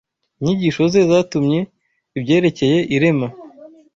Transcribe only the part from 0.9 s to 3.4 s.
ze zatumye ibyerekeye irema